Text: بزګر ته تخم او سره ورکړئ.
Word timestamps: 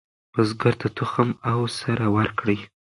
بزګر 0.33 0.73
ته 0.81 0.87
تخم 0.97 1.29
او 1.51 1.59
سره 1.79 2.05
ورکړئ. 2.17 2.59